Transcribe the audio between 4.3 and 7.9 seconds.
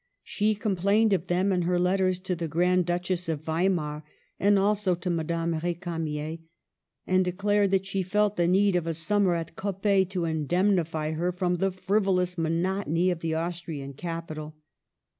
and also to Madame R6ca mier, and declared that